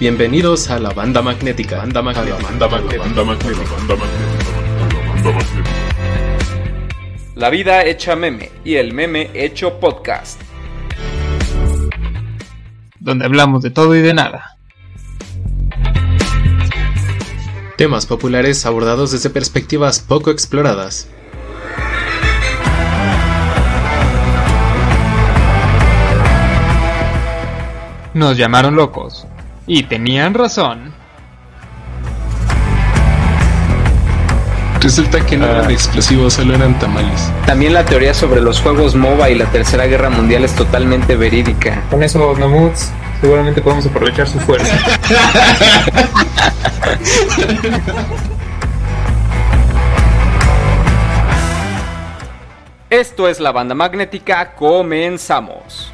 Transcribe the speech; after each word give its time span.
Bienvenidos 0.00 0.70
a 0.70 0.78
la 0.78 0.90
banda 0.90 1.22
magnética. 1.22 1.78
Banda 1.78 2.02
magnética. 2.02 2.40
Banda 2.40 2.68
magnética. 2.68 3.02
Banda 3.02 3.24
magnética. 3.24 3.74
Banda 3.74 3.96
magnética. 3.96 5.70
La 7.34 7.50
vida 7.50 7.84
hecha 7.84 8.14
meme 8.14 8.52
y 8.62 8.76
el 8.76 8.94
meme 8.94 9.28
hecho 9.34 9.80
podcast. 9.80 10.40
Donde 13.00 13.24
hablamos 13.24 13.60
de 13.64 13.70
todo 13.70 13.96
y 13.96 14.00
de 14.00 14.14
nada. 14.14 14.56
Temas 17.76 18.06
populares 18.06 18.64
abordados 18.66 19.10
desde 19.10 19.30
perspectivas 19.30 19.98
poco 19.98 20.30
exploradas. 20.30 21.08
Nos 28.14 28.36
llamaron 28.36 28.76
locos. 28.76 29.26
Y 29.68 29.82
tenían 29.82 30.32
razón. 30.32 30.94
Resulta 34.80 35.26
que 35.26 35.36
no 35.36 35.44
eran 35.44 35.66
ah. 35.66 35.72
explosivos, 35.72 36.32
solo 36.32 36.54
eran 36.54 36.78
tamales. 36.78 37.30
También 37.44 37.74
la 37.74 37.84
teoría 37.84 38.14
sobre 38.14 38.40
los 38.40 38.62
juegos 38.62 38.94
MOBA 38.94 39.28
y 39.28 39.34
la 39.34 39.44
Tercera 39.46 39.84
Guerra 39.84 40.08
Mundial 40.08 40.44
es 40.44 40.54
totalmente 40.54 41.16
verídica. 41.16 41.82
Con 41.90 42.02
eso, 42.02 42.34
Mamuts, 42.34 42.90
seguramente 43.20 43.60
podemos 43.60 43.84
aprovechar 43.84 44.26
su 44.26 44.40
fuerza. 44.40 44.74
Esto 52.88 53.28
es 53.28 53.38
la 53.38 53.52
banda 53.52 53.74
magnética, 53.74 54.54
comenzamos. 54.54 55.92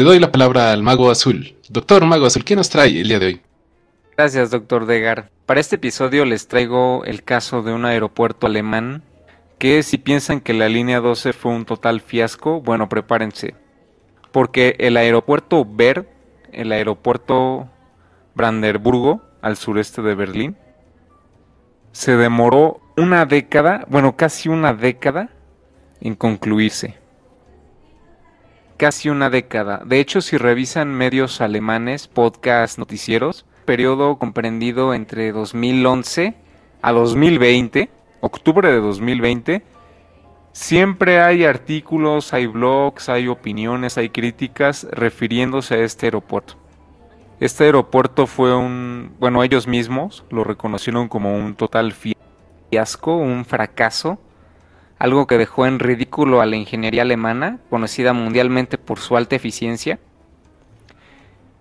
Le 0.00 0.04
doy 0.04 0.18
la 0.18 0.32
palabra 0.32 0.72
al 0.72 0.82
Mago 0.82 1.10
Azul. 1.10 1.56
Doctor 1.68 2.06
Mago 2.06 2.24
Azul, 2.24 2.42
¿qué 2.42 2.56
nos 2.56 2.70
trae 2.70 3.02
el 3.02 3.08
día 3.08 3.18
de 3.18 3.26
hoy? 3.26 3.40
Gracias, 4.16 4.50
doctor 4.50 4.86
Degar. 4.86 5.28
Para 5.44 5.60
este 5.60 5.76
episodio 5.76 6.24
les 6.24 6.48
traigo 6.48 7.04
el 7.04 7.22
caso 7.22 7.60
de 7.60 7.74
un 7.74 7.84
aeropuerto 7.84 8.46
alemán 8.46 9.02
que 9.58 9.82
si 9.82 9.98
piensan 9.98 10.40
que 10.40 10.54
la 10.54 10.70
línea 10.70 11.00
12 11.00 11.34
fue 11.34 11.52
un 11.52 11.66
total 11.66 12.00
fiasco, 12.00 12.62
bueno, 12.62 12.88
prepárense. 12.88 13.56
Porque 14.32 14.74
el 14.78 14.96
aeropuerto 14.96 15.66
Ver, 15.70 16.08
el 16.50 16.72
aeropuerto 16.72 17.68
Brandenburgo, 18.34 19.20
al 19.42 19.58
sureste 19.58 20.00
de 20.00 20.14
Berlín, 20.14 20.56
se 21.92 22.16
demoró 22.16 22.80
una 22.96 23.26
década, 23.26 23.84
bueno, 23.90 24.16
casi 24.16 24.48
una 24.48 24.72
década 24.72 25.28
en 26.00 26.14
concluirse 26.14 26.99
casi 28.80 29.10
una 29.10 29.28
década. 29.28 29.82
De 29.84 30.00
hecho, 30.00 30.22
si 30.22 30.38
revisan 30.38 30.94
medios 30.94 31.42
alemanes, 31.42 32.08
podcasts, 32.08 32.78
noticieros, 32.78 33.44
periodo 33.66 34.16
comprendido 34.16 34.94
entre 34.94 35.32
2011 35.32 36.34
a 36.80 36.92
2020, 36.92 37.90
octubre 38.22 38.72
de 38.72 38.80
2020, 38.80 39.62
siempre 40.52 41.20
hay 41.20 41.44
artículos, 41.44 42.32
hay 42.32 42.46
blogs, 42.46 43.10
hay 43.10 43.28
opiniones, 43.28 43.98
hay 43.98 44.08
críticas 44.08 44.86
refiriéndose 44.90 45.74
a 45.74 45.80
este 45.80 46.06
aeropuerto. 46.06 46.54
Este 47.38 47.64
aeropuerto 47.64 48.26
fue 48.26 48.56
un, 48.56 49.12
bueno, 49.20 49.42
ellos 49.42 49.66
mismos 49.66 50.24
lo 50.30 50.42
reconocieron 50.42 51.06
como 51.08 51.36
un 51.36 51.54
total 51.54 51.92
fiasco, 51.92 53.14
un 53.14 53.44
fracaso 53.44 54.18
algo 55.00 55.26
que 55.26 55.38
dejó 55.38 55.64
en 55.64 55.78
ridículo 55.78 56.42
a 56.42 56.46
la 56.46 56.56
ingeniería 56.56 57.02
alemana, 57.02 57.58
conocida 57.70 58.12
mundialmente 58.12 58.76
por 58.76 58.98
su 58.98 59.16
alta 59.16 59.34
eficiencia. 59.34 59.98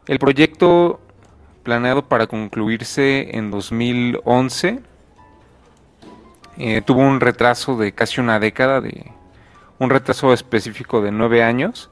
El 0.07 0.19
proyecto, 0.19 0.99
planeado 1.63 2.05
para 2.05 2.27
concluirse 2.27 3.37
en 3.37 3.49
2011, 3.49 4.81
eh, 6.57 6.81
tuvo 6.81 6.99
un 6.99 7.21
retraso 7.21 7.77
de 7.77 7.93
casi 7.93 8.19
una 8.19 8.41
década, 8.41 8.81
de 8.81 9.09
un 9.79 9.89
retraso 9.89 10.33
específico 10.33 10.99
de 10.99 11.11
nueve 11.11 11.41
años. 11.41 11.89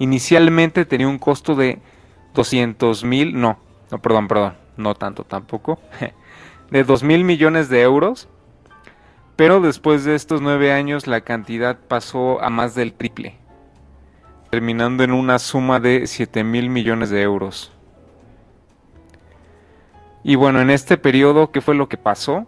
Inicialmente 0.00 0.84
tenía 0.86 1.06
un 1.06 1.20
costo 1.20 1.54
de 1.54 1.78
200 2.34 3.04
mil, 3.04 3.40
no, 3.40 3.60
no, 3.92 4.02
perdón, 4.02 4.26
perdón, 4.26 4.54
no 4.76 4.96
tanto 4.96 5.22
tampoco, 5.22 5.78
de 6.72 6.82
2 6.82 7.04
mil 7.04 7.22
millones 7.22 7.68
de 7.68 7.80
euros 7.82 8.28
pero 9.40 9.62
después 9.62 10.04
de 10.04 10.16
estos 10.16 10.42
nueve 10.42 10.70
años 10.70 11.06
la 11.06 11.22
cantidad 11.22 11.78
pasó 11.88 12.42
a 12.42 12.50
más 12.50 12.74
del 12.74 12.92
triple, 12.92 13.38
terminando 14.50 15.02
en 15.02 15.12
una 15.12 15.38
suma 15.38 15.80
de 15.80 16.06
7 16.06 16.44
mil 16.44 16.68
millones 16.68 17.08
de 17.08 17.22
euros. 17.22 17.72
Y 20.22 20.34
bueno, 20.34 20.60
en 20.60 20.68
este 20.68 20.98
periodo, 20.98 21.52
¿qué 21.52 21.62
fue 21.62 21.74
lo 21.74 21.88
que 21.88 21.96
pasó? 21.96 22.46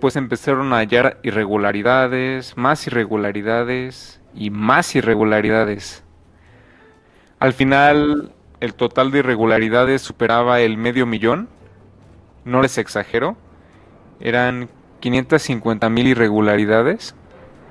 Pues 0.00 0.14
empezaron 0.14 0.72
a 0.72 0.76
hallar 0.76 1.18
irregularidades, 1.24 2.56
más 2.56 2.86
irregularidades 2.86 4.20
y 4.36 4.50
más 4.50 4.94
irregularidades. 4.94 6.04
Al 7.40 7.52
final, 7.54 8.30
el 8.60 8.74
total 8.74 9.10
de 9.10 9.18
irregularidades 9.18 10.02
superaba 10.02 10.60
el 10.60 10.76
medio 10.76 11.06
millón. 11.06 11.48
No 12.44 12.62
les 12.62 12.78
exagero. 12.78 13.36
Eran 14.20 14.68
550 15.00 15.88
mil 15.90 16.06
irregularidades 16.06 17.14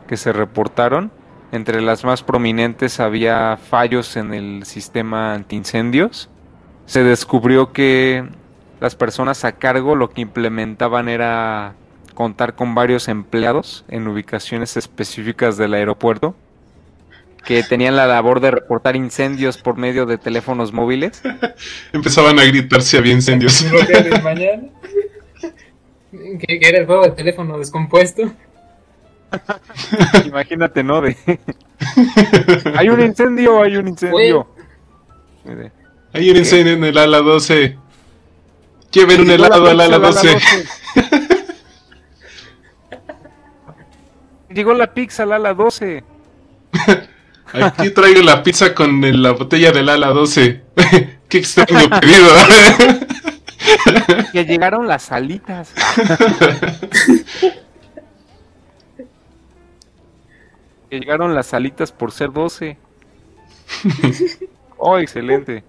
que 0.07 0.17
se 0.17 0.33
reportaron. 0.33 1.11
Entre 1.51 1.81
las 1.81 2.03
más 2.03 2.23
prominentes 2.23 2.99
había 2.99 3.57
fallos 3.57 4.17
en 4.17 4.33
el 4.33 4.65
sistema 4.65 5.33
antiincendios. 5.33 6.29
Se 6.85 7.03
descubrió 7.03 7.71
que 7.71 8.27
las 8.79 8.95
personas 8.95 9.45
a 9.45 9.53
cargo 9.53 9.95
lo 9.95 10.09
que 10.09 10.21
implementaban 10.21 11.09
era 11.09 11.75
contar 12.13 12.55
con 12.55 12.75
varios 12.75 13.07
empleados 13.07 13.85
en 13.87 14.07
ubicaciones 14.07 14.75
específicas 14.75 15.57
del 15.57 15.73
aeropuerto 15.73 16.35
que 17.47 17.63
tenían 17.63 17.95
la 17.95 18.07
labor 18.07 18.41
de 18.41 18.51
reportar 18.51 18.97
incendios 18.97 19.57
por 19.57 19.77
medio 19.77 20.05
de 20.05 20.17
teléfonos 20.17 20.73
móviles. 20.73 21.21
Empezaban 21.93 22.37
a 22.39 22.43
gritar 22.43 22.81
si 22.81 22.97
había 22.97 23.13
incendios. 23.13 23.65
que, 26.11 26.59
era 26.61 26.79
el 26.79 26.85
juego 26.85 27.03
de 27.03 27.11
teléfono 27.11 27.57
descompuesto. 27.57 28.31
Imagínate, 30.25 30.83
¿no? 30.83 31.01
hay 32.75 32.89
un 32.89 33.01
incendio, 33.01 33.61
hay 33.61 33.77
un 33.77 33.87
incendio. 33.89 34.47
Hay 36.13 36.29
un 36.31 36.37
incendio 36.37 36.73
en 36.73 36.83
el 36.83 36.97
ala 36.97 37.19
12. 37.19 37.77
Lleven 38.91 39.21
un 39.21 39.29
helado 39.29 39.67
al 39.67 39.79
ala 39.79 39.99
12. 39.99 40.37
Llegó 44.49 44.73
la 44.73 44.93
pizza 44.93 45.23
al 45.23 45.33
ala 45.33 45.53
12. 45.53 46.03
Aquí 47.53 47.89
traigo 47.91 48.21
la 48.21 48.43
pizza 48.43 48.73
con 48.73 49.01
la 49.21 49.31
botella 49.31 49.71
del 49.71 49.89
ala 49.89 50.07
12. 50.07 50.63
Qué 51.29 51.37
extraño 51.37 51.89
pedido. 51.99 52.27
que 54.31 54.45
llegaron 54.45 54.87
las 54.87 55.11
alitas. 55.11 55.73
que 60.89 60.99
llegaron 60.99 61.35
las 61.35 61.53
alitas 61.53 61.91
por 61.91 62.11
ser 62.11 62.31
12. 62.31 62.77
Oh, 64.77 64.97
excelente. 64.97 65.63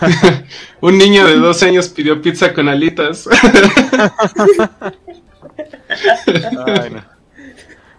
Un 0.80 0.98
niño 0.98 1.26
de 1.26 1.36
12 1.36 1.66
años 1.66 1.88
pidió 1.88 2.20
pizza 2.20 2.52
con 2.52 2.68
alitas. 2.68 3.28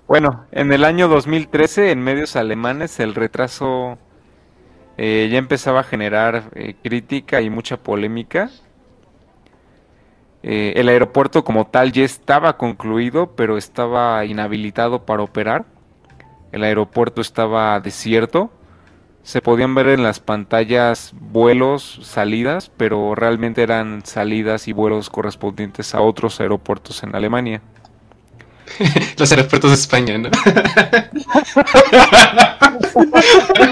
Bueno, 0.08 0.46
en 0.52 0.72
el 0.72 0.84
año 0.84 1.08
2013, 1.08 1.92
en 1.92 2.02
medios 2.02 2.36
alemanes, 2.36 3.00
el 3.00 3.14
retraso 3.16 3.98
eh, 4.98 5.30
ya 5.32 5.38
empezaba 5.38 5.82
a 5.82 5.84
generar 5.84 6.50
eh, 6.56 6.76
crítica 6.82 7.42
y 7.42 7.50
mucha 7.50 7.78
polémica 7.78 8.50
Eh, 10.50 10.80
el 10.80 10.88
aeropuerto 10.88 11.44
como 11.44 11.68
tal 11.68 11.92
ya 11.92 12.06
estaba 12.06 12.56
concluido, 12.56 13.36
pero 13.36 13.58
estaba 13.58 14.24
inhabilitado 14.24 15.06
para 15.06 15.22
operar. 15.22 15.66
El 16.54 16.64
aeropuerto 16.64 17.20
estaba 17.20 17.78
desierto. 17.82 18.50
Se 19.24 19.42
podían 19.42 19.76
ver 19.76 19.90
en 19.90 20.04
las 20.04 20.22
pantallas 20.22 21.12
vuelos, 21.20 22.00
salidas, 22.02 22.72
pero 22.78 23.14
realmente 23.14 23.62
eran 23.62 24.06
salidas 24.06 24.70
y 24.70 24.72
vuelos 24.72 25.10
correspondientes 25.10 25.94
a 25.94 26.00
otros 26.00 26.40
aeropuertos 26.40 27.04
en 27.04 27.14
Alemania. 27.14 27.62
Los 29.18 29.30
aeropuertos 29.30 29.72
de 29.72 29.76
España, 29.76 30.18
¿no? 30.18 30.30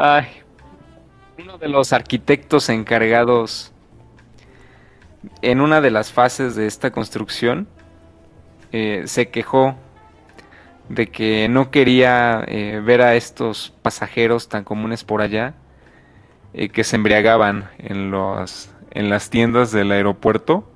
Ay. 0.00 0.26
Uno 1.42 1.58
de 1.58 1.66
los 1.66 1.92
arquitectos 1.92 2.68
encargados 2.68 3.72
en 5.42 5.60
una 5.60 5.80
de 5.80 5.90
las 5.90 6.12
fases 6.12 6.54
de 6.54 6.68
esta 6.68 6.92
construcción 6.92 7.66
eh, 8.70 9.02
se 9.06 9.30
quejó 9.30 9.74
de 10.88 11.08
que 11.08 11.48
no 11.48 11.72
quería 11.72 12.44
eh, 12.46 12.80
ver 12.84 13.02
a 13.02 13.16
estos 13.16 13.74
pasajeros 13.82 14.48
tan 14.48 14.62
comunes 14.62 15.02
por 15.02 15.20
allá 15.20 15.54
eh, 16.54 16.68
que 16.68 16.84
se 16.84 16.94
embriagaban 16.94 17.68
en, 17.78 18.12
los, 18.12 18.70
en 18.92 19.10
las 19.10 19.30
tiendas 19.30 19.72
del 19.72 19.90
aeropuerto 19.90 20.70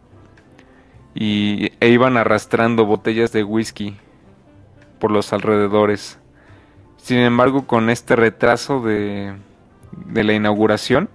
y, 1.15 1.71
e 1.79 1.91
iban 1.91 2.17
arrastrando 2.17 2.87
botellas 2.87 3.31
de 3.31 3.45
whisky 3.45 3.97
por 4.99 5.13
los 5.13 5.33
alrededores. 5.33 6.19
Sin 7.03 7.19
embargo, 7.19 7.67
con 7.67 7.91
este 7.91 8.17
retraso 8.17 8.81
de, 8.81 9.35
de 10.07 10.25
la 10.25 10.33
inauguración, 10.35 11.09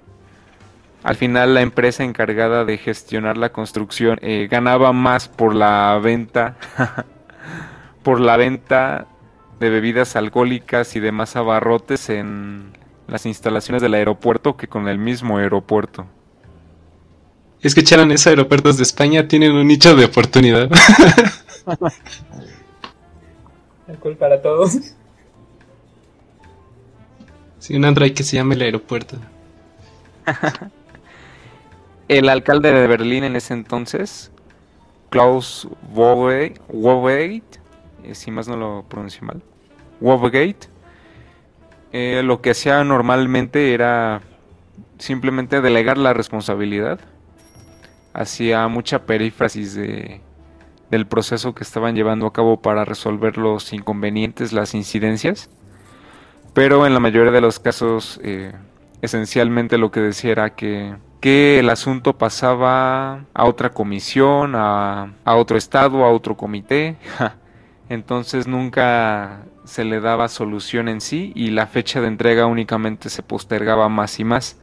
al 1.04 1.16
final 1.16 1.54
la 1.54 1.62
empresa 1.62 2.04
encargada 2.04 2.66
de 2.66 2.78
gestionar 2.78 3.38
la 3.38 3.54
construcción 3.54 4.20
eh, 4.22 4.48
ganaba 4.52 4.92
más 4.92 5.30
por 5.30 5.56
la 5.56 5.98
venta 6.04 6.58
por 8.04 8.20
la 8.20 8.36
venta 8.36 9.08
de 9.60 9.70
bebidas 9.70 10.18
alcohólicas 10.18 10.96
y 10.98 11.00
demás 11.00 11.36
abarrotes 11.38 12.10
en 12.10 12.74
las 13.08 13.26
instalaciones 13.26 13.82
del 13.82 13.94
aeropuerto 13.94 14.58
que 14.58 14.68
con 14.68 14.90
el 14.90 14.98
mismo 14.98 15.38
aeropuerto. 15.38 16.06
Escucharon 17.62 18.12
esos 18.12 18.28
aeropuertos 18.28 18.76
de 18.78 18.84
España 18.84 19.28
tienen 19.28 19.54
un 19.54 19.66
nicho 19.66 19.96
de 19.96 20.06
oportunidad. 20.06 20.70
Alcohol 23.88 24.18
para 24.18 24.42
todos. 24.42 24.94
Un 27.70 27.86
Android 27.86 28.14
que 28.14 28.24
se 28.24 28.38
llama 28.38 28.54
el 28.54 28.62
aeropuerto. 28.62 29.18
el 32.08 32.30
alcalde 32.30 32.72
de 32.72 32.88
Berlín 32.88 33.24
en 33.24 33.36
ese 33.36 33.54
entonces, 33.54 34.32
Klaus 35.10 35.68
Wowereit, 35.94 37.44
eh, 38.04 38.16
si 38.16 38.32
más 38.32 38.48
no 38.48 38.58
lo 38.58 38.86
pronuncio 38.88 39.24
mal, 39.24 39.42
Wowereit, 40.00 40.68
eh, 41.92 42.22
lo 42.24 42.42
que 42.42 42.52
hacía 42.52 42.84
normalmente 42.84 43.74
era 43.74 44.22
simplemente 44.98 45.62
delegar 45.62 45.98
la 45.98 46.14
responsabilidad. 46.14 47.00
Hacía 48.14 48.68
mucha 48.68 49.06
perífrasis 49.06 49.76
de, 49.76 50.22
del 50.90 51.06
proceso 51.06 51.54
que 51.54 51.64
estaban 51.64 51.96
llevando 51.96 52.28
a 52.28 52.34
cabo 52.34 52.62
para 52.62 52.86
resolver 52.86 53.38
los 53.38 53.74
inconvenientes, 53.74 54.54
las 54.54 54.74
incidencias. 54.74 55.50
Pero 56.58 56.88
en 56.88 56.94
la 56.96 57.00
mayoría 57.00 57.32
de 57.32 57.40
los 57.40 57.60
casos, 57.60 58.20
eh, 58.24 58.52
esencialmente 59.04 59.78
lo 59.78 59.92
que 59.92 60.00
decía 60.00 60.32
era 60.32 60.56
que, 60.56 60.96
que, 61.22 61.60
el 61.60 61.70
asunto 61.70 62.18
pasaba 62.18 63.26
a 63.36 63.46
otra 63.46 63.70
comisión, 63.70 64.56
a, 64.56 65.14
a 65.24 65.36
otro 65.36 65.56
estado, 65.56 66.04
a 66.04 66.10
otro 66.10 66.36
comité. 66.36 66.98
Entonces 67.90 68.48
nunca 68.48 69.44
se 69.66 69.86
le 69.86 70.00
daba 70.00 70.30
solución 70.30 70.88
en 70.90 71.00
sí 71.00 71.32
y 71.36 71.52
la 71.52 71.68
fecha 71.68 72.02
de 72.02 72.08
entrega 72.08 72.48
únicamente 72.48 73.10
se 73.10 73.22
postergaba 73.22 73.88
más 73.88 74.20
y 74.20 74.24
más. 74.24 74.58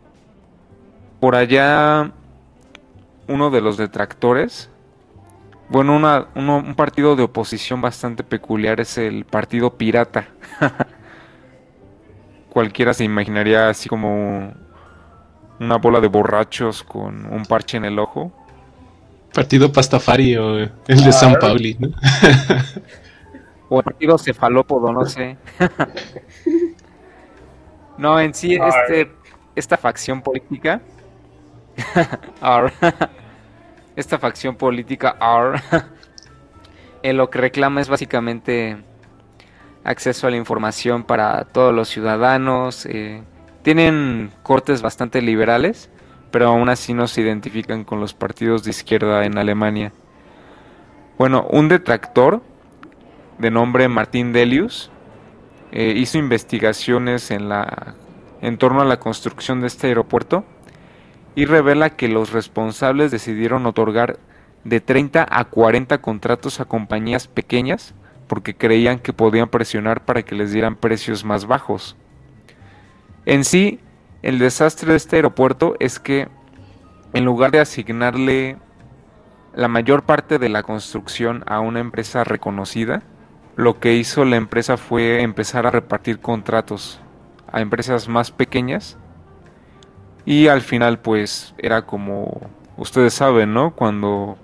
Por 1.20 1.36
allá, 1.36 2.10
uno 3.28 3.50
de 3.50 3.60
los 3.60 3.76
detractores, 3.76 4.68
bueno, 5.68 5.94
un 6.34 6.74
partido 6.74 7.14
de 7.14 7.22
oposición 7.22 7.80
bastante 7.80 8.24
peculiar 8.24 8.80
es 8.80 8.98
el 8.98 9.24
Partido 9.24 9.76
Pirata. 9.78 10.26
Cualquiera 12.54 12.94
se 12.94 13.02
imaginaría 13.02 13.68
así 13.68 13.88
como 13.88 14.54
una 15.58 15.76
bola 15.76 16.00
de 16.00 16.06
borrachos 16.06 16.84
con 16.84 17.26
un 17.26 17.44
parche 17.44 17.76
en 17.76 17.84
el 17.84 17.98
ojo. 17.98 18.32
Partido 19.34 19.72
Pastafari 19.72 20.36
o 20.36 20.58
el 20.58 20.70
de 20.86 21.12
San 21.12 21.34
Pauli, 21.40 21.76
¿no? 21.80 21.88
o 23.68 23.78
el 23.78 23.84
partido 23.84 24.16
cefalópodo, 24.16 24.92
no 24.92 25.04
sé. 25.04 25.36
no, 27.98 28.20
en 28.20 28.32
sí, 28.32 28.54
este, 28.54 29.10
esta 29.56 29.76
facción 29.76 30.22
política. 30.22 30.80
esta 33.96 34.18
facción 34.20 34.54
política 34.54 35.16
R. 35.20 35.60
en 37.02 37.16
lo 37.16 37.28
que 37.30 37.40
reclama 37.40 37.80
es 37.80 37.88
básicamente 37.88 38.78
acceso 39.84 40.26
a 40.26 40.30
la 40.30 40.36
información 40.36 41.04
para 41.04 41.44
todos 41.44 41.72
los 41.74 41.88
ciudadanos. 41.88 42.86
Eh, 42.86 43.22
tienen 43.62 44.30
cortes 44.42 44.82
bastante 44.82 45.22
liberales, 45.22 45.90
pero 46.30 46.48
aún 46.48 46.68
así 46.68 46.94
no 46.94 47.06
se 47.06 47.20
identifican 47.20 47.84
con 47.84 48.00
los 48.00 48.14
partidos 48.14 48.64
de 48.64 48.70
izquierda 48.70 49.24
en 49.24 49.38
Alemania. 49.38 49.92
Bueno, 51.18 51.46
un 51.50 51.68
detractor 51.68 52.42
de 53.38 53.50
nombre 53.50 53.88
Martín 53.88 54.32
Delius 54.32 54.90
eh, 55.70 55.94
hizo 55.96 56.18
investigaciones 56.18 57.30
en, 57.30 57.48
la, 57.48 57.94
en 58.40 58.58
torno 58.58 58.80
a 58.80 58.84
la 58.84 58.98
construcción 58.98 59.60
de 59.60 59.68
este 59.68 59.88
aeropuerto 59.88 60.44
y 61.36 61.46
revela 61.46 61.90
que 61.90 62.08
los 62.08 62.32
responsables 62.32 63.10
decidieron 63.10 63.66
otorgar 63.66 64.18
de 64.64 64.80
30 64.80 65.26
a 65.28 65.44
40 65.44 65.98
contratos 65.98 66.60
a 66.60 66.64
compañías 66.64 67.28
pequeñas 67.28 67.94
porque 68.34 68.56
creían 68.56 68.98
que 68.98 69.12
podían 69.12 69.48
presionar 69.48 70.04
para 70.04 70.24
que 70.24 70.34
les 70.34 70.50
dieran 70.50 70.74
precios 70.74 71.24
más 71.24 71.46
bajos. 71.46 71.94
En 73.26 73.44
sí, 73.44 73.78
el 74.22 74.40
desastre 74.40 74.90
de 74.90 74.96
este 74.96 75.14
aeropuerto 75.14 75.76
es 75.78 76.00
que 76.00 76.26
en 77.12 77.24
lugar 77.24 77.52
de 77.52 77.60
asignarle 77.60 78.56
la 79.54 79.68
mayor 79.68 80.02
parte 80.02 80.40
de 80.40 80.48
la 80.48 80.64
construcción 80.64 81.44
a 81.46 81.60
una 81.60 81.78
empresa 81.78 82.24
reconocida, 82.24 83.04
lo 83.54 83.78
que 83.78 83.94
hizo 83.94 84.24
la 84.24 84.34
empresa 84.34 84.78
fue 84.78 85.22
empezar 85.22 85.68
a 85.68 85.70
repartir 85.70 86.18
contratos 86.18 87.00
a 87.52 87.60
empresas 87.60 88.08
más 88.08 88.32
pequeñas 88.32 88.98
y 90.24 90.48
al 90.48 90.62
final 90.62 90.98
pues 90.98 91.54
era 91.56 91.86
como 91.86 92.50
ustedes 92.76 93.14
saben, 93.14 93.54
¿no? 93.54 93.76
Cuando 93.76 94.38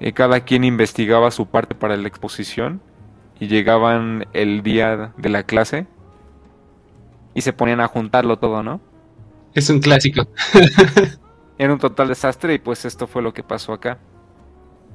eh, 0.00 0.12
cada 0.12 0.40
quien 0.40 0.64
investigaba 0.64 1.30
su 1.30 1.46
parte 1.46 1.74
para 1.74 1.96
la 1.96 2.08
exposición 2.08 2.80
y 3.38 3.48
llegaban 3.48 4.26
el 4.32 4.62
día 4.62 5.12
de 5.16 5.28
la 5.28 5.42
clase 5.42 5.86
y 7.34 7.42
se 7.42 7.52
ponían 7.52 7.80
a 7.80 7.86
juntarlo 7.86 8.38
todo, 8.38 8.62
¿no? 8.62 8.80
Es 9.54 9.68
un 9.70 9.80
clásico. 9.80 10.26
Era 11.58 11.72
un 11.72 11.78
total 11.78 12.08
desastre 12.08 12.54
y 12.54 12.58
pues 12.58 12.84
esto 12.84 13.06
fue 13.06 13.22
lo 13.22 13.34
que 13.34 13.42
pasó 13.42 13.72
acá. 13.72 13.98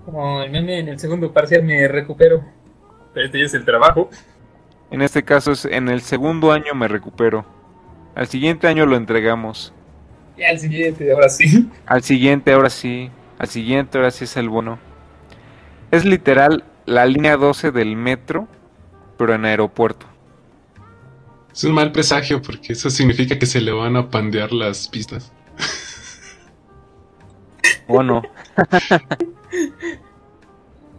Como 0.06 0.42
el 0.42 0.52
meme 0.52 0.80
en 0.80 0.88
el 0.88 1.00
segundo 1.00 1.32
parcial 1.32 1.64
me 1.64 1.88
recupero. 1.88 2.44
Pero 3.14 3.28
este 3.28 3.40
ya 3.40 3.46
es 3.46 3.54
el 3.54 3.66
trabajo. 3.66 4.10
En 4.92 5.02
este 5.02 5.24
caso 5.24 5.52
es 5.52 5.66
en 5.66 5.90
el 5.90 6.02
segundo 6.02 6.52
año 6.52 6.74
me 6.74 6.88
recupero. 6.88 7.46
Al 8.16 8.28
siguiente 8.28 8.68
año 8.68 8.86
lo 8.86 8.96
entregamos. 8.96 9.74
Y 10.38 10.44
al 10.44 10.60
siguiente, 10.60 11.12
ahora 11.12 11.30
sí. 11.30 11.70
Al 11.86 12.04
siguiente, 12.04 12.54
ahora 12.54 12.70
sí. 12.70 13.10
Al 13.38 13.48
siguiente, 13.48 13.98
ahora 13.98 14.12
sí 14.12 14.24
es 14.26 14.36
el 14.38 14.50
bono. 14.50 14.80
Es 15.96 16.04
literal 16.04 16.66
la 16.86 17.06
línea 17.06 17.38
12 17.38 17.72
del 17.72 17.96
metro, 17.96 18.50
pero 19.18 19.34
en 19.34 19.46
aeropuerto. 19.46 20.06
Es 21.54 21.64
un 21.64 21.72
mal 21.72 21.94
presagio 21.94 22.42
porque 22.42 22.74
eso 22.74 22.90
significa 22.90 23.40
que 23.40 23.46
se 23.46 23.62
le 23.62 23.72
van 23.72 23.96
a 23.96 24.10
pandear 24.10 24.52
las 24.52 24.90
pistas. 24.90 25.32
¿O 27.88 28.04
no? 28.04 28.22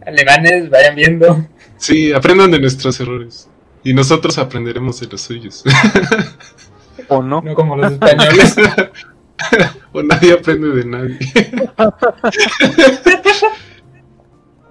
Alemanes, 0.03 0.71
vayan 0.71 0.95
viendo. 0.95 1.45
Sí, 1.77 2.11
aprendan 2.11 2.49
de 2.49 2.59
nuestros 2.59 2.99
errores. 2.99 3.47
Y 3.83 3.93
nosotros 3.93 4.39
aprenderemos 4.39 4.99
de 4.99 5.09
los 5.09 5.21
suyos. 5.21 5.63
¿O 7.07 7.21
no? 7.21 7.43
No 7.43 7.53
como 7.53 7.75
los 7.75 7.91
españoles. 7.91 8.55
o 9.91 10.01
nadie 10.01 10.33
aprende 10.33 10.69
de 10.69 10.85
nadie. 10.85 11.19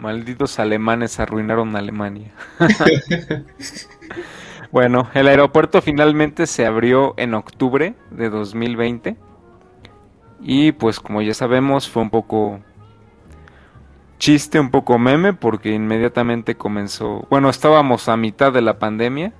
Malditos 0.06 0.60
alemanes 0.60 1.18
arruinaron 1.18 1.74
Alemania. 1.74 2.30
Bueno, 4.72 5.08
el 5.14 5.28
aeropuerto 5.28 5.80
finalmente 5.80 6.46
se 6.46 6.66
abrió 6.66 7.14
en 7.16 7.34
octubre 7.34 7.94
de 8.10 8.28
2020 8.28 9.16
y 10.40 10.72
pues 10.72 10.98
como 10.98 11.22
ya 11.22 11.34
sabemos 11.34 11.88
fue 11.88 12.02
un 12.02 12.10
poco 12.10 12.60
chiste, 14.18 14.58
un 14.58 14.70
poco 14.70 14.98
meme 14.98 15.32
porque 15.32 15.72
inmediatamente 15.72 16.56
comenzó, 16.56 17.26
bueno, 17.30 17.48
estábamos 17.48 18.08
a 18.08 18.16
mitad 18.16 18.52
de 18.52 18.60
la 18.60 18.78
pandemia, 18.78 19.32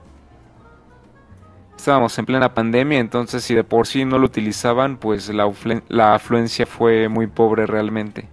estábamos 1.76 2.16
en 2.18 2.25
plena 2.26 2.54
pandemia, 2.54 3.00
entonces 3.00 3.42
si 3.42 3.54
de 3.54 3.64
por 3.64 3.88
sí 3.88 4.04
no 4.04 4.18
lo 4.18 4.26
utilizaban, 4.26 4.96
pues 4.96 5.28
la, 5.28 5.52
la 5.88 6.14
afluencia 6.14 6.66
fue 6.66 7.08
muy 7.08 7.26
pobre 7.26 7.66
realmente. 7.66 8.28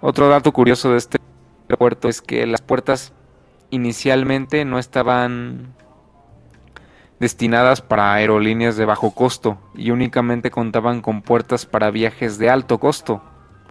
Otro 0.00 0.28
dato 0.28 0.52
curioso 0.52 0.92
de 0.92 0.98
este 0.98 1.18
aeropuerto 1.68 2.08
es 2.08 2.22
que 2.22 2.46
las 2.46 2.62
puertas 2.62 3.12
inicialmente 3.68 4.64
no 4.64 4.78
estaban 4.78 5.74
destinadas 7.18 7.82
para 7.82 8.14
aerolíneas 8.14 8.76
de 8.76 8.86
bajo 8.86 9.14
costo 9.14 9.58
y 9.74 9.90
únicamente 9.90 10.50
contaban 10.50 11.02
con 11.02 11.20
puertas 11.20 11.66
para 11.66 11.90
viajes 11.90 12.38
de 12.38 12.48
alto 12.48 12.78
costo, 12.78 13.22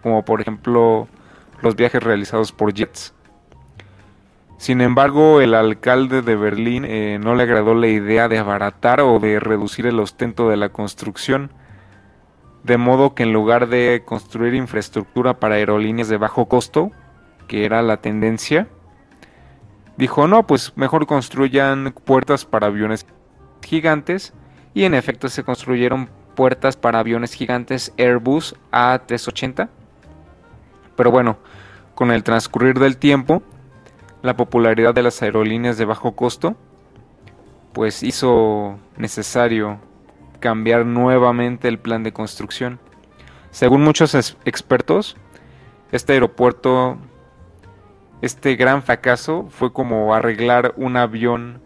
como 0.02 0.24
por 0.24 0.40
ejemplo 0.40 1.08
los 1.62 1.74
viajes 1.74 2.02
realizados 2.02 2.52
por 2.52 2.72
jets. 2.72 3.12
Sin 4.56 4.80
embargo, 4.82 5.40
el 5.40 5.54
alcalde 5.54 6.22
de 6.22 6.36
Berlín 6.36 6.84
eh, 6.84 7.18
no 7.20 7.34
le 7.34 7.42
agradó 7.42 7.74
la 7.74 7.88
idea 7.88 8.28
de 8.28 8.38
abaratar 8.38 9.00
o 9.00 9.18
de 9.18 9.40
reducir 9.40 9.86
el 9.86 9.98
ostento 9.98 10.48
de 10.48 10.58
la 10.58 10.68
construcción, 10.68 11.50
de 12.64 12.76
modo 12.76 13.14
que 13.14 13.22
en 13.22 13.32
lugar 13.32 13.68
de 13.68 14.02
construir 14.04 14.54
infraestructura 14.54 15.40
para 15.40 15.56
aerolíneas 15.56 16.08
de 16.08 16.16
bajo 16.16 16.46
costo, 16.46 16.90
que 17.48 17.64
era 17.64 17.82
la 17.82 17.98
tendencia, 17.98 18.68
dijo, 19.96 20.26
no, 20.26 20.46
pues 20.46 20.76
mejor 20.76 21.06
construyan 21.06 21.94
puertas 22.04 22.44
para 22.44 22.68
aviones 22.68 23.06
gigantes 23.62 24.32
y 24.74 24.84
en 24.84 24.94
efecto 24.94 25.28
se 25.28 25.42
construyeron 25.42 26.08
puertas 26.34 26.76
para 26.76 27.00
aviones 27.00 27.34
gigantes 27.34 27.92
Airbus 27.98 28.54
A380. 28.72 29.68
Pero 30.96 31.10
bueno, 31.10 31.38
con 31.94 32.10
el 32.10 32.22
transcurrir 32.22 32.78
del 32.78 32.96
tiempo, 32.96 33.42
la 34.22 34.36
popularidad 34.36 34.94
de 34.94 35.02
las 35.02 35.22
aerolíneas 35.22 35.78
de 35.78 35.84
bajo 35.84 36.12
costo, 36.12 36.56
pues 37.72 38.02
hizo 38.02 38.78
necesario 38.96 39.78
cambiar 40.40 40.86
nuevamente 40.86 41.68
el 41.68 41.78
plan 41.78 42.02
de 42.02 42.12
construcción. 42.12 42.80
Según 43.50 43.82
muchos 43.82 44.14
expertos, 44.44 45.16
este 45.92 46.14
aeropuerto 46.14 46.98
este 48.22 48.56
gran 48.56 48.82
fracaso 48.82 49.48
fue 49.50 49.72
como 49.72 50.14
arreglar 50.14 50.74
un 50.76 50.96
avión 50.96 51.60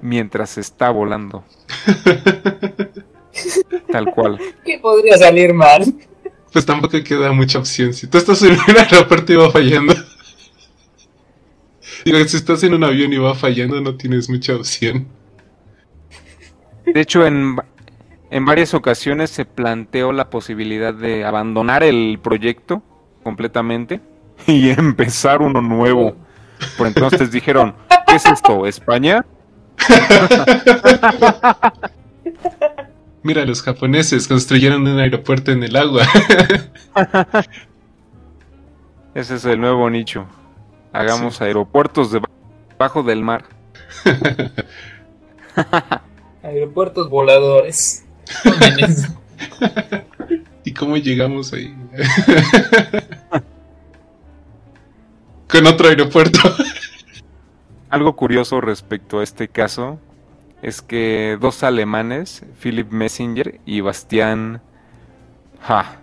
mientras 0.00 0.56
está 0.56 0.90
volando. 0.90 1.44
Tal 3.92 4.10
cual. 4.12 4.38
¿Qué 4.64 4.78
podría 4.78 5.18
salir 5.18 5.52
mal? 5.52 5.84
Pues 6.52 6.64
tampoco 6.64 7.02
queda 7.02 7.32
mucha 7.32 7.58
opción. 7.58 7.92
Si 7.92 8.06
tú 8.06 8.16
estás 8.16 8.40
en 8.42 8.52
un 8.52 8.60
aeropuerto 8.78 9.32
y 9.32 9.36
va 9.36 9.50
fallando. 9.50 9.94
Digo, 12.04 12.18
si 12.24 12.36
estás 12.36 12.62
en 12.62 12.74
un 12.74 12.84
avión 12.84 13.12
y 13.12 13.18
va 13.18 13.34
fallando, 13.34 13.80
no 13.80 13.96
tienes 13.96 14.30
mucha 14.30 14.56
opción. 14.56 15.06
De 16.86 17.00
hecho, 17.00 17.26
en, 17.26 17.56
en 18.34 18.44
varias 18.44 18.74
ocasiones 18.74 19.30
se 19.30 19.44
planteó 19.44 20.12
la 20.12 20.28
posibilidad 20.28 20.92
de 20.92 21.24
abandonar 21.24 21.84
el 21.84 22.18
proyecto 22.20 22.82
completamente 23.22 24.00
y 24.48 24.70
empezar 24.70 25.40
uno 25.40 25.62
nuevo. 25.62 26.16
Por 26.76 26.88
entonces 26.88 27.30
dijeron, 27.30 27.76
¿qué 28.08 28.16
es 28.16 28.26
esto? 28.26 28.66
¿España? 28.66 29.24
Mira, 33.22 33.44
los 33.44 33.62
japoneses 33.62 34.26
construyeron 34.26 34.84
un 34.84 34.98
aeropuerto 34.98 35.52
en 35.52 35.62
el 35.62 35.76
agua. 35.76 36.02
Ese 39.14 39.36
es 39.36 39.44
el 39.44 39.60
nuevo 39.60 39.88
nicho. 39.88 40.26
Hagamos 40.92 41.40
aeropuertos 41.40 42.10
debajo 42.10 43.04
del 43.04 43.22
mar. 43.22 43.44
aeropuertos 46.42 47.08
voladores. 47.08 48.03
¿Y 50.64 50.72
cómo 50.72 50.96
llegamos 50.96 51.52
ahí? 51.52 51.74
Con 55.48 55.66
otro 55.66 55.88
aeropuerto. 55.88 56.38
Algo 57.90 58.16
curioso 58.16 58.60
respecto 58.60 59.20
a 59.20 59.22
este 59.22 59.48
caso 59.48 60.00
es 60.62 60.80
que 60.80 61.36
dos 61.40 61.62
alemanes, 61.62 62.44
Philip 62.60 62.90
Messenger 62.90 63.60
y 63.66 63.82
Bastian 63.82 64.62
Ha, 65.68 65.96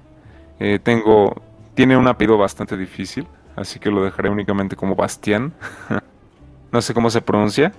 eh, 0.59 0.79
tengo, 0.81 1.41
tiene 1.73 1.97
un 1.97 2.07
apellido 2.07 2.37
bastante 2.37 2.77
difícil, 2.77 3.27
así 3.55 3.79
que 3.79 3.89
lo 3.89 4.03
dejaré 4.03 4.29
únicamente 4.29 4.75
como 4.75 4.95
Bastian. 4.95 5.53
no 6.71 6.81
sé 6.81 6.93
cómo 6.93 7.09
se 7.09 7.21
pronuncia. 7.21 7.73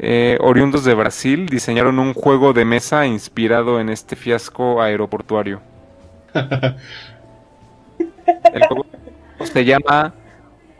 Eh, 0.00 0.38
oriundos 0.40 0.84
de 0.84 0.94
Brasil 0.94 1.46
diseñaron 1.46 1.98
un 1.98 2.14
juego 2.14 2.52
de 2.52 2.64
mesa 2.64 3.04
inspirado 3.06 3.80
en 3.80 3.88
este 3.88 4.14
fiasco 4.14 4.80
aeroportuario. 4.80 5.60
El 8.52 8.66
juego 8.66 8.86
se 9.44 9.64
llama 9.64 10.14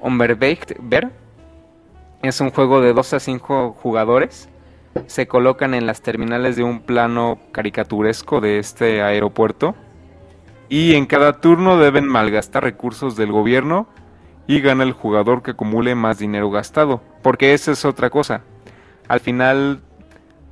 Umberbecht 0.01 0.73
Ver. 0.81 1.11
Es 2.23 2.41
un 2.41 2.51
juego 2.51 2.81
de 2.81 2.93
2 2.93 3.15
a 3.15 3.21
5 3.21 3.73
jugadores. 3.73 4.49
Se 5.07 5.27
colocan 5.27 5.75
en 5.75 5.87
las 5.87 6.01
terminales 6.01 6.57
de 6.57 6.65
un 6.65 6.81
plano 6.81 7.39
caricaturesco 7.53 8.41
de 8.41 8.59
este 8.59 9.03
aeropuerto. 9.03 9.75
Y 10.69 10.95
en 10.95 11.07
cada 11.07 11.41
turno 11.41 11.79
deben 11.79 12.07
malgastar 12.07 12.63
recursos 12.63 13.17
del 13.17 13.33
gobierno 13.33 13.89
y 14.47 14.61
gana 14.61 14.85
el 14.85 14.93
jugador 14.93 15.43
que 15.43 15.53
acumule 15.53 15.95
más 15.95 16.19
dinero 16.19 16.51
gastado. 16.51 17.01
Porque 17.23 17.55
esa 17.55 17.73
es 17.73 17.85
otra 17.85 18.11
cosa. 18.11 18.43
Al 19.09 19.21
final, 19.21 19.81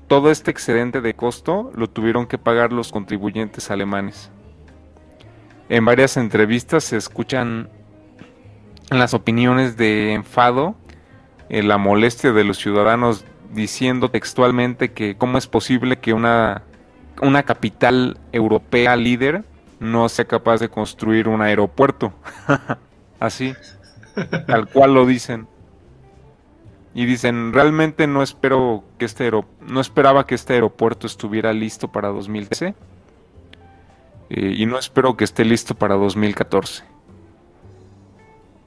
todo 0.09 0.31
este 0.31 0.51
excedente 0.51 1.01
de 1.01 1.15
costo 1.15 1.71
lo 1.75 1.89
tuvieron 1.89 2.27
que 2.27 2.39
pagar 2.39 2.73
los 2.73 2.91
contribuyentes 2.91 3.71
alemanes. 3.71 4.31
En 5.69 5.85
varias 5.85 6.17
entrevistas 6.17 6.85
se 6.85 6.97
escuchan 6.97 7.69
las 8.91 9.15
opiniones 9.15 9.77
de 9.77 10.13
enfado, 10.13 10.77
eh, 11.49 11.63
la 11.63 11.77
molestia 11.77 12.33
de 12.33 12.45
los 12.45 12.59
ciudadanos 12.59 13.25
diciendo 13.53 14.11
textualmente 14.11 14.93
que 14.93 15.17
cómo 15.17 15.39
es 15.39 15.47
posible 15.47 15.99
que 15.99 16.13
una, 16.13 16.63
una 17.21 17.43
capital 17.43 18.19
europea 18.33 18.97
líder 18.97 19.45
no 19.81 20.09
sea 20.09 20.25
capaz 20.25 20.61
de 20.61 20.69
construir 20.69 21.29
un 21.29 21.43
aeropuerto. 21.43 22.13
Así, 23.21 23.55
tal 24.47 24.69
cual 24.69 24.95
lo 24.95 25.05
dicen. 25.05 25.49
Y 26.97 27.05
dicen, 27.05 27.53
realmente 27.53 28.09
no 28.09 28.23
espero 28.23 28.83
que 28.99 29.05
este 29.05 29.31
no 29.61 29.81
esperaba 29.81 30.27
que 30.27 30.35
este 30.35 30.55
aeropuerto 30.55 31.07
estuviera 31.07 31.53
listo 31.53 31.89
para 31.89 32.09
2013. 32.09 32.75
Eh, 34.31 34.55
y 34.57 34.67
no 34.67 34.79
espero 34.79 35.17
que 35.17 35.23
esté 35.25 35.45
listo 35.45 35.77
para 35.77 35.95
2014 35.95 36.97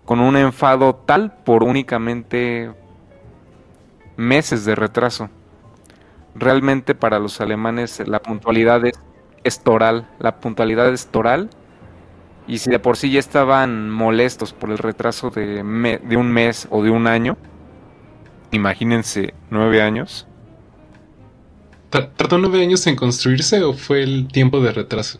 con 0.10 0.22
un 0.22 0.36
enfado 0.38 0.96
tal 0.96 1.32
por 1.44 1.64
únicamente 1.64 2.72
meses 4.18 4.66
de 4.66 4.74
retraso. 4.74 5.30
Realmente 6.34 6.96
para 6.96 7.20
los 7.20 7.40
alemanes 7.42 8.02
la 8.08 8.20
puntualidad 8.20 8.84
es, 8.88 9.00
estoral, 9.44 10.08
la 10.18 10.40
puntualidad 10.40 10.92
es 10.92 11.06
toral 11.06 11.52
y 12.48 12.58
si 12.58 12.72
de 12.72 12.80
por 12.80 12.98
sí 12.98 13.12
ya 13.12 13.20
estaban 13.20 13.92
molestos 13.92 14.52
por 14.52 14.72
el 14.72 14.80
retraso 14.80 15.30
de, 15.30 15.64
de 16.02 16.18
un 16.18 16.32
mes 16.32 16.68
o 16.72 16.82
de 16.82 16.90
un 16.90 17.06
año, 17.06 17.38
imagínense 18.52 19.34
nueve 19.50 19.82
años. 19.82 20.28
¿Tardó 21.90 22.38
nueve 22.38 22.62
años 22.62 22.86
en 22.88 22.96
construirse 22.96 23.64
o 23.64 23.74
fue 23.74 24.04
el 24.04 24.28
tiempo 24.28 24.62
de 24.62 24.72
retraso? 24.72 25.20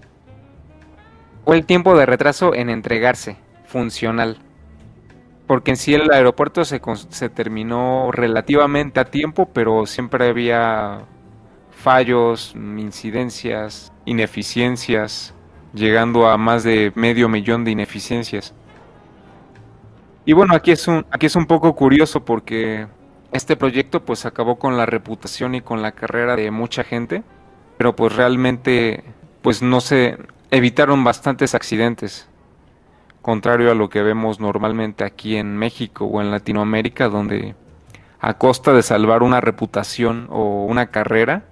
Fue 1.46 1.58
el 1.58 1.66
tiempo 1.66 1.98
de 1.98 2.06
retraso 2.06 2.54
en 2.54 2.70
entregarse, 2.70 3.38
funcional 3.66 4.40
porque 5.50 5.72
en 5.72 5.78
sí 5.78 5.96
el 5.96 6.12
aeropuerto 6.12 6.64
se, 6.64 6.80
se 7.10 7.28
terminó 7.28 8.12
relativamente 8.12 9.00
a 9.00 9.06
tiempo, 9.06 9.50
pero 9.52 9.88
siempre 9.88 10.28
había 10.28 11.08
fallos, 11.72 12.54
incidencias, 12.54 13.92
ineficiencias, 14.06 15.34
llegando 15.74 16.28
a 16.28 16.38
más 16.38 16.64
de 16.64 16.92
medio 16.94 17.30
millón 17.30 17.64
de 17.64 17.72
ineficiencias. 17.72 18.54
Y 20.24 20.34
bueno, 20.34 20.54
aquí 20.54 20.70
es 20.70 20.88
un, 20.88 21.04
aquí 21.10 21.26
es 21.26 21.36
un 21.36 21.48
poco 21.48 21.76
curioso 21.76 22.24
porque 22.24 22.86
este 23.32 23.56
proyecto 23.56 24.06
pues 24.06 24.26
acabó 24.26 24.58
con 24.58 24.78
la 24.78 24.86
reputación 24.86 25.56
y 25.56 25.62
con 25.62 25.82
la 25.82 25.92
carrera 25.92 26.36
de 26.36 26.52
mucha 26.52 26.84
gente, 26.84 27.24
pero 27.78 27.96
pues 27.96 28.16
realmente 28.16 29.04
pues 29.42 29.62
no 29.62 29.82
se 29.82 30.18
evitaron 30.52 31.04
bastantes 31.04 31.56
accidentes 31.56 32.30
contrario 33.22 33.72
a 33.72 33.76
lo 33.76 33.90
que 33.90 34.02
vemos 34.02 34.40
normalmente 34.40 35.04
aquí 35.04 35.36
en 35.36 35.56
México 35.58 36.06
o 36.06 36.22
en 36.22 36.32
Latinoamérica, 36.32 37.10
donde 37.10 37.56
a 38.20 38.38
costa 38.38 38.74
de 38.74 38.84
salvar 38.84 39.24
una 39.24 39.42
reputación 39.42 40.28
o 40.30 40.66
una 40.66 40.88
carrera, 40.88 41.46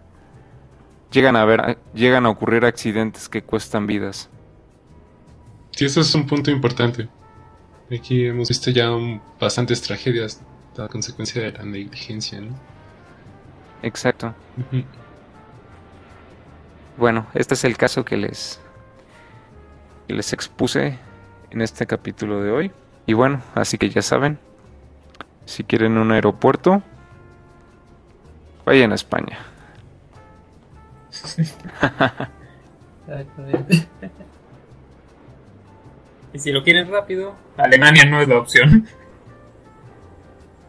llegan 1.12 1.36
a, 1.36 1.46
ver, 1.46 1.78
llegan 1.94 2.26
a 2.26 2.30
ocurrir 2.30 2.66
accidentes 2.66 3.30
que 3.30 3.44
cuestan 3.44 3.88
vidas. 3.88 4.30
Sí, 5.72 5.86
eso 5.86 6.02
es 6.02 6.14
un 6.16 6.26
punto 6.26 6.52
importante. 6.52 7.08
Aquí 7.92 8.26
hemos 8.26 8.50
visto 8.50 8.72
ya 8.72 8.90
bastantes 9.40 9.82
tragedias 9.82 10.42
a 10.84 10.88
consecuencia 10.88 11.42
de 11.42 11.52
la 11.52 11.64
negligencia, 11.64 12.40
¿no? 12.40 12.56
Exacto. 13.84 14.34
Bueno, 16.98 17.28
este 17.34 17.54
es 17.54 17.64
el 17.64 17.78
caso 17.78 18.04
que 18.04 18.18
les, 18.18 18.60
que 20.08 20.14
les 20.14 20.34
expuse 20.34 20.98
en 21.52 21.62
este 21.62 21.86
capítulo 21.86 22.42
de 22.42 22.52
hoy. 22.52 22.72
Y 23.06 23.14
bueno, 23.14 23.42
así 23.56 23.78
que 23.78 23.90
ya 23.90 24.02
saben, 24.02 24.40
si 25.46 25.64
quieren 25.64 25.98
un 25.98 26.12
aeropuerto, 26.12 26.82
vayan 28.66 28.92
a 28.92 28.96
España. 28.96 29.40
Exactamente. 33.08 33.88
y 36.34 36.40
si 36.40 36.52
lo 36.52 36.64
quieren 36.64 36.92
rápido, 36.92 37.36
Alemania 37.56 38.06
no 38.06 38.20
es 38.20 38.28
la 38.28 38.38
opción. 38.38 38.88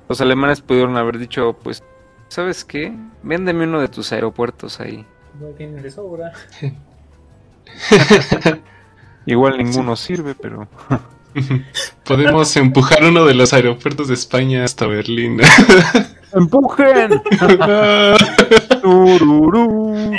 Los 0.08 0.20
alemanes 0.20 0.60
pudieron 0.60 0.96
haber 0.96 1.18
dicho, 1.18 1.56
pues, 1.62 1.82
¿sabes 2.28 2.64
qué? 2.64 2.92
Véndeme 3.22 3.64
uno 3.64 3.80
de 3.80 3.88
tus 3.88 4.12
aeropuertos 4.12 4.80
ahí. 4.80 5.06
No 5.38 5.48
tienen 5.48 5.82
de 5.82 5.90
sobra. 5.90 6.32
Igual 9.26 9.58
ninguno 9.58 9.96
sirve, 9.96 10.34
pero... 10.34 10.66
Podemos 12.04 12.56
empujar 12.56 13.04
uno 13.04 13.26
de 13.26 13.34
los 13.34 13.52
aeropuertos 13.52 14.08
de 14.08 14.14
España 14.14 14.64
hasta 14.64 14.86
Berlín. 14.86 15.40
¡Empujen! 16.34 17.20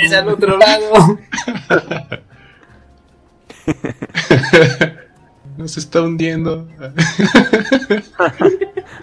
Es 0.00 0.12
al 0.12 0.28
otro 0.28 0.56
lado. 0.56 1.18
Nos 5.56 5.76
está 5.76 6.02
hundiendo. 6.02 6.68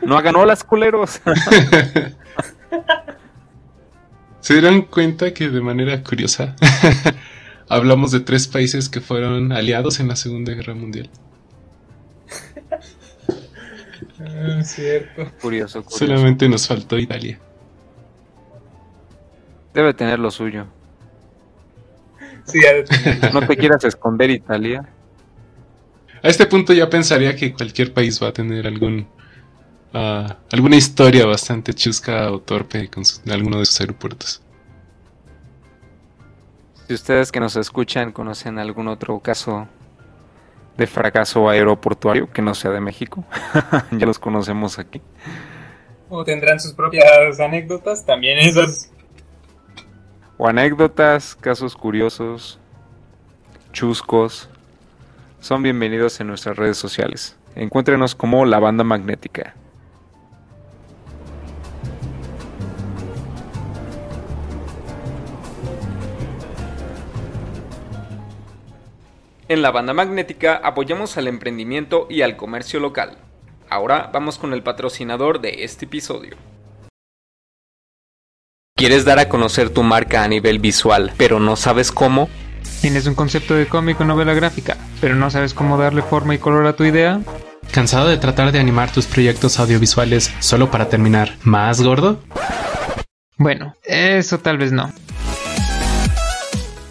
No 0.07 0.17
hagan 0.17 0.37
olas, 0.37 0.63
culeros. 0.63 1.19
¿Se 4.39 4.53
dieron 4.53 4.83
cuenta 4.83 5.33
que 5.33 5.49
de 5.49 5.59
manera 5.59 6.01
curiosa 6.01 6.55
hablamos 7.67 8.13
de 8.13 8.21
tres 8.21 8.47
países 8.47 8.87
que 8.87 9.01
fueron 9.01 9.51
aliados 9.51 9.99
en 9.99 10.07
la 10.07 10.15
Segunda 10.15 10.53
Guerra 10.53 10.75
Mundial? 10.75 11.09
Ah, 14.21 14.63
cierto. 14.63 15.29
curioso, 15.41 15.83
curioso. 15.83 16.05
Solamente 16.05 16.47
nos 16.47 16.69
faltó 16.69 16.97
Italia. 16.97 17.37
Debe 19.73 19.93
tener 19.93 20.19
lo 20.19 20.31
suyo. 20.31 20.67
Sí, 22.45 22.61
tener. 22.61 23.33
No 23.33 23.45
te 23.45 23.57
quieras 23.57 23.83
esconder, 23.83 24.29
Italia. 24.29 24.87
A 26.23 26.29
este 26.29 26.45
punto 26.45 26.71
ya 26.71 26.89
pensaría 26.89 27.35
que 27.35 27.51
cualquier 27.51 27.93
país 27.93 28.23
va 28.23 28.29
a 28.29 28.33
tener 28.33 28.67
algún 28.67 29.16
ah, 29.93 30.37
alguna 30.51 30.75
historia 30.75 31.25
bastante 31.25 31.73
chusca 31.73 32.31
o 32.31 32.39
torpe 32.39 32.89
con 32.89 33.05
su- 33.05 33.21
alguno 33.31 33.59
de 33.59 33.65
sus 33.65 33.79
aeropuertos. 33.81 34.41
Si 36.87 36.93
ustedes 36.93 37.31
que 37.31 37.39
nos 37.39 37.55
escuchan 37.55 38.11
conocen 38.11 38.59
algún 38.59 38.87
otro 38.87 39.19
caso 39.19 39.67
de 40.77 40.87
fracaso 40.87 41.49
aeroportuario 41.49 42.31
que 42.31 42.41
no 42.41 42.55
sea 42.55 42.71
de 42.71 42.79
México, 42.79 43.25
ya 43.91 44.05
los 44.05 44.19
conocemos 44.19 44.79
aquí. 44.79 45.01
O 46.09 46.23
tendrán 46.23 46.59
sus 46.59 46.73
propias 46.73 47.39
anécdotas, 47.39 48.05
también 48.05 48.37
esas. 48.39 48.91
O 50.37 50.47
anécdotas, 50.47 51.35
casos 51.35 51.75
curiosos, 51.75 52.59
chuscos, 53.73 54.49
son 55.41 55.63
bienvenidos 55.63 56.19
en 56.21 56.27
nuestras 56.27 56.55
redes 56.55 56.77
sociales. 56.77 57.35
Encuéntrenos 57.55 58.15
como 58.15 58.45
La 58.45 58.59
Banda 58.59 58.83
Magnética. 58.85 59.55
En 69.49 69.61
La 69.61 69.71
Banda 69.71 69.93
Magnética 69.93 70.59
apoyamos 70.61 71.15
al 71.15 71.27
emprendimiento 71.27 72.07
y 72.09 72.21
al 72.21 72.35
comercio 72.35 72.81
local. 72.81 73.17
Ahora 73.69 74.09
vamos 74.11 74.37
con 74.37 74.51
el 74.51 74.61
patrocinador 74.61 75.39
de 75.39 75.63
este 75.63 75.85
episodio. 75.85 76.35
¿Quieres 78.75 79.05
dar 79.05 79.19
a 79.19 79.29
conocer 79.29 79.69
tu 79.69 79.83
marca 79.83 80.23
a 80.23 80.27
nivel 80.27 80.59
visual, 80.59 81.13
pero 81.17 81.39
no 81.39 81.55
sabes 81.55 81.93
cómo? 81.93 82.27
¿Tienes 82.81 83.07
un 83.07 83.15
concepto 83.15 83.53
de 83.53 83.67
cómic 83.67 84.01
o 84.01 84.03
novela 84.03 84.33
gráfica, 84.33 84.77
pero 84.99 85.15
no 85.15 85.31
sabes 85.31 85.53
cómo 85.53 85.77
darle 85.77 86.01
forma 86.01 86.35
y 86.35 86.39
color 86.39 86.67
a 86.67 86.75
tu 86.75 86.83
idea? 86.83 87.21
¿Cansado 87.71 88.09
de 88.09 88.17
tratar 88.17 88.51
de 88.51 88.59
animar 88.59 88.91
tus 88.91 89.05
proyectos 89.05 89.59
audiovisuales 89.59 90.33
solo 90.39 90.69
para 90.69 90.89
terminar 90.89 91.37
más 91.43 91.81
gordo? 91.81 92.19
Bueno, 93.37 93.75
eso 93.83 94.39
tal 94.39 94.57
vez 94.57 94.73
no. 94.73 94.91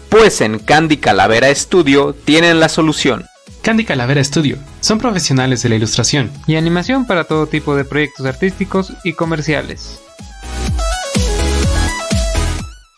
Pues 0.09 0.39
en 0.39 0.59
Candy 0.59 0.97
Calavera 0.97 1.53
Studio 1.53 2.13
tienen 2.13 2.61
la 2.61 2.69
solución. 2.69 3.25
Candy 3.61 3.83
Calavera 3.83 4.23
Studio. 4.23 4.57
Son 4.79 4.99
profesionales 4.99 5.61
de 5.63 5.69
la 5.69 5.75
ilustración. 5.75 6.31
Y 6.47 6.55
animación 6.55 7.05
para 7.05 7.25
todo 7.25 7.47
tipo 7.47 7.75
de 7.75 7.83
proyectos 7.83 8.25
artísticos 8.25 8.93
y 9.03 9.13
comerciales. 9.13 9.99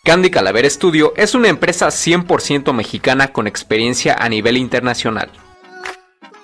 Candy 0.04 0.30
Calavera 0.30 0.70
Studio 0.70 1.14
es 1.18 1.34
una 1.34 1.48
empresa 1.48 1.88
100% 1.88 2.74
mexicana 2.74 3.30
con 3.30 3.48
experiencia 3.48 4.14
a 4.14 4.30
nivel 4.30 4.58
internacional. 4.58 5.32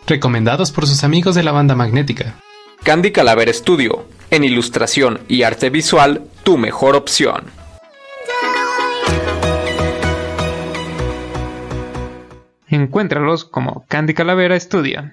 Recomendados 0.07 0.71
por 0.71 0.87
sus 0.87 1.03
amigos 1.03 1.35
de 1.35 1.43
la 1.43 1.51
banda 1.51 1.75
magnética. 1.75 2.35
Candy 2.83 3.11
Calavera 3.11 3.53
Studio, 3.53 4.07
en 4.31 4.43
ilustración 4.43 5.19
y 5.27 5.43
arte 5.43 5.69
visual, 5.69 6.23
tu 6.43 6.57
mejor 6.57 6.95
opción. 6.95 7.64
Encuéntralos 12.67 13.45
como 13.45 13.85
Candy 13.87 14.13
Calavera 14.13 14.59
Studio. 14.59 15.11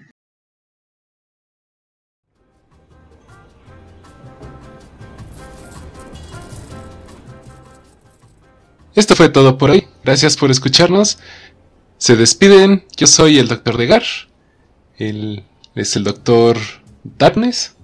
Esto 8.95 9.17
fue 9.17 9.29
todo 9.29 9.57
por 9.57 9.71
hoy. 9.71 9.89
Gracias 10.05 10.37
por 10.37 10.51
escucharnos. 10.51 11.19
Se 11.99 12.17
despiden. 12.17 12.85
Yo 12.97 13.07
soy 13.07 13.39
el 13.39 13.49
Dr. 13.49 13.77
Degar. 13.77 14.03
Él 14.99 15.45
es 15.75 15.97
el 15.97 16.05
Dr. 16.05 16.59
Darkness. 17.05 17.77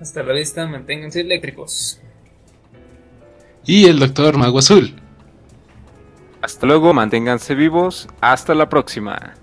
Hasta 0.00 0.22
la 0.22 0.32
vista, 0.32 0.66
manténganse 0.66 1.20
eléctricos. 1.20 2.00
Y 3.64 3.86
el 3.86 3.98
Dr. 3.98 4.36
Mago 4.36 4.58
Azul. 4.58 4.94
Hasta 6.46 6.64
luego, 6.64 6.94
manténganse 6.94 7.56
vivos, 7.56 8.06
hasta 8.20 8.54
la 8.54 8.68
próxima. 8.68 9.34